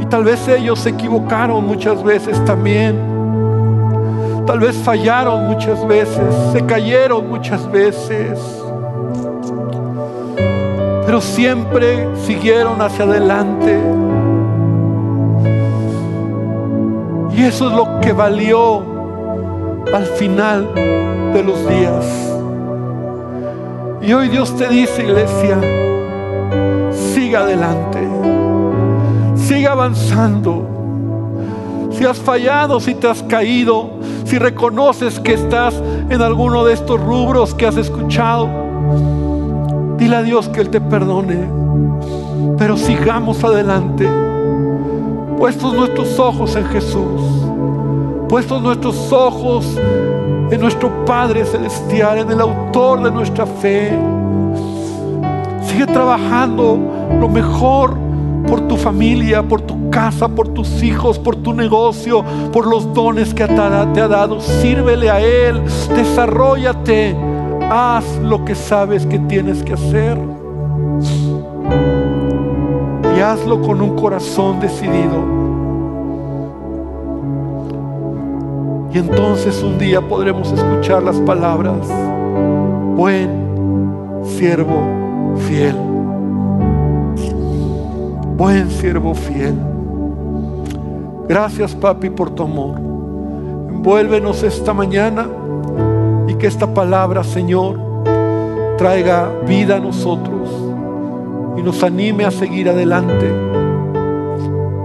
[0.00, 2.96] Y tal vez ellos se equivocaron muchas veces también.
[4.46, 8.40] Tal vez fallaron muchas veces, se cayeron muchas veces.
[11.04, 13.78] Pero siempre siguieron hacia adelante.
[17.36, 18.95] Y eso es lo que valió
[19.92, 20.72] al final
[21.32, 22.32] de los días.
[24.02, 25.58] Y hoy Dios te dice, iglesia,
[26.92, 28.06] siga adelante,
[29.34, 30.64] siga avanzando.
[31.90, 33.90] Si has fallado, si te has caído,
[34.24, 35.74] si reconoces que estás
[36.10, 38.48] en alguno de estos rubros que has escuchado,
[39.96, 41.48] dile a Dios que Él te perdone.
[42.58, 44.08] Pero sigamos adelante,
[45.38, 47.45] puestos nuestros ojos en Jesús,
[48.28, 49.66] puestos nuestros ojos
[50.50, 53.92] en nuestro Padre Celestial, en el autor de nuestra fe.
[55.62, 56.78] Sigue trabajando
[57.20, 57.96] lo mejor
[58.46, 63.34] por tu familia, por tu casa, por tus hijos, por tu negocio, por los dones
[63.34, 64.40] que te ha dado.
[64.40, 65.62] Sírvele a Él,
[65.94, 67.16] desarrollate,
[67.70, 70.18] haz lo que sabes que tienes que hacer.
[73.16, 75.35] Y hazlo con un corazón decidido.
[78.96, 81.86] Y entonces un día podremos escuchar las palabras,
[82.96, 85.76] buen siervo fiel,
[88.38, 89.54] buen siervo fiel.
[91.28, 92.78] Gracias papi por tu amor.
[93.68, 95.28] Envuélvenos esta mañana
[96.26, 97.78] y que esta palabra, Señor,
[98.78, 100.48] traiga vida a nosotros
[101.58, 103.30] y nos anime a seguir adelante,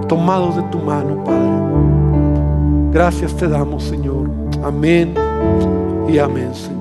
[0.09, 2.00] tomados de tu mano, Padre.
[2.91, 4.29] Gracias te damos, Señor.
[4.63, 5.13] Amén
[6.09, 6.80] y amén, Señor.